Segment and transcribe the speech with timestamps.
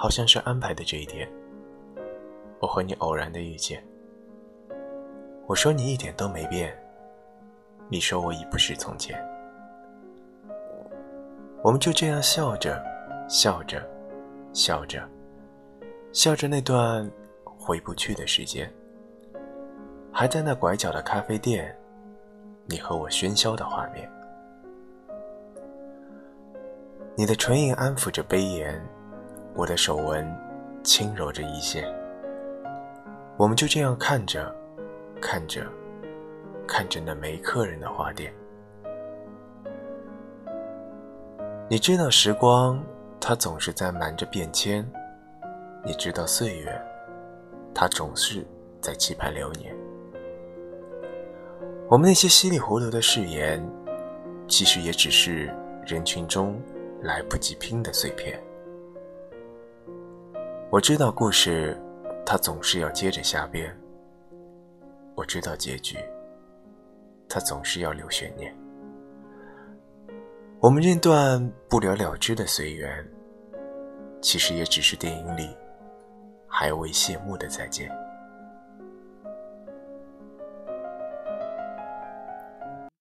[0.00, 1.30] 好像是安排的这一天，
[2.58, 3.84] 我和你偶然的遇见。
[5.46, 6.74] 我说你一点都没变，
[7.90, 9.22] 你说我已不是从前。
[11.62, 12.82] 我们就这样笑着，
[13.28, 13.86] 笑着，
[14.54, 15.06] 笑着，
[16.14, 17.06] 笑着那段
[17.44, 18.72] 回不去的时间，
[20.10, 21.76] 还在那拐角的咖啡店，
[22.64, 24.10] 你和我喧嚣的画面。
[27.14, 28.82] 你的唇印安抚着悲言，
[29.60, 30.26] 我的手纹
[30.82, 31.84] 轻柔着一线。
[33.36, 34.50] 我们就这样看着，
[35.20, 35.66] 看着，
[36.66, 38.32] 看着那没客人的花店。
[41.68, 42.82] 你知道时光，
[43.20, 44.82] 它总是在瞒着变迁；
[45.84, 46.80] 你知道岁月，
[47.74, 48.42] 它总是
[48.80, 49.76] 在期盼流年。
[51.86, 53.62] 我们那些稀里糊涂的誓言，
[54.48, 56.58] 其实也只是人群中。
[57.02, 58.38] 来不及拼的碎片。
[60.72, 61.76] 我知道故事，
[62.24, 63.76] 它总是要接着瞎编。
[65.16, 65.98] 我知道结局，
[67.28, 68.54] 它总是要留悬念。
[70.60, 73.04] 我们认段不了了之的随缘，
[74.22, 75.50] 其实也只是电影里
[76.46, 77.90] 还未谢幕的再见。